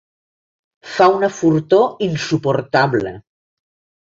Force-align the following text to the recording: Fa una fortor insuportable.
Fa 0.93 1.09
una 1.17 1.29
fortor 1.41 1.85
insuportable. 2.07 3.13